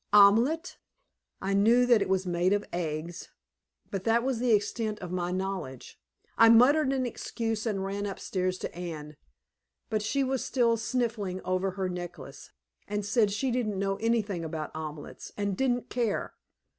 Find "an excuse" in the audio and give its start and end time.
6.91-7.67